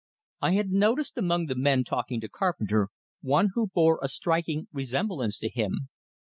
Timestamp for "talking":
1.83-2.19